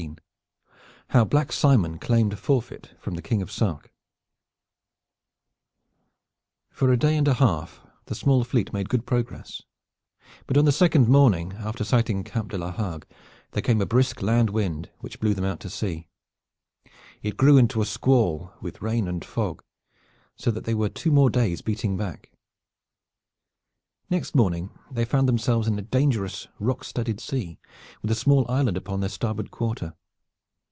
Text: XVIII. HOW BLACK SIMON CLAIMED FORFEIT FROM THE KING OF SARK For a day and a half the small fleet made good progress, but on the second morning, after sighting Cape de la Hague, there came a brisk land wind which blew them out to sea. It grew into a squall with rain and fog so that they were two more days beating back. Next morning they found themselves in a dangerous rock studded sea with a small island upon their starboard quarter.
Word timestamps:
XVIII. 0.01 0.15
HOW 1.09 1.25
BLACK 1.25 1.51
SIMON 1.51 1.99
CLAIMED 1.99 2.39
FORFEIT 2.39 2.95
FROM 2.97 3.13
THE 3.13 3.21
KING 3.21 3.43
OF 3.43 3.51
SARK 3.51 3.91
For 6.71 6.91
a 6.91 6.97
day 6.97 7.15
and 7.17 7.27
a 7.27 7.35
half 7.35 7.81
the 8.05 8.15
small 8.15 8.43
fleet 8.43 8.73
made 8.73 8.89
good 8.89 9.05
progress, 9.05 9.61
but 10.47 10.57
on 10.57 10.65
the 10.65 10.71
second 10.71 11.07
morning, 11.07 11.53
after 11.59 11.83
sighting 11.83 12.23
Cape 12.23 12.47
de 12.47 12.57
la 12.57 12.71
Hague, 12.71 13.05
there 13.51 13.61
came 13.61 13.81
a 13.81 13.85
brisk 13.85 14.23
land 14.23 14.49
wind 14.49 14.89
which 14.99 15.19
blew 15.19 15.35
them 15.35 15.45
out 15.45 15.59
to 15.59 15.69
sea. 15.69 16.07
It 17.21 17.37
grew 17.37 17.57
into 17.57 17.81
a 17.81 17.85
squall 17.85 18.53
with 18.61 18.81
rain 18.81 19.07
and 19.07 19.23
fog 19.23 19.61
so 20.37 20.49
that 20.49 20.63
they 20.63 20.73
were 20.73 20.89
two 20.89 21.11
more 21.11 21.29
days 21.29 21.61
beating 21.61 21.97
back. 21.97 22.31
Next 24.09 24.33
morning 24.33 24.71
they 24.89 25.05
found 25.05 25.27
themselves 25.27 25.67
in 25.67 25.77
a 25.77 25.81
dangerous 25.81 26.47
rock 26.57 26.85
studded 26.85 27.19
sea 27.19 27.59
with 28.01 28.11
a 28.11 28.15
small 28.15 28.49
island 28.49 28.77
upon 28.77 29.01
their 29.01 29.09
starboard 29.09 29.51
quarter. 29.51 29.93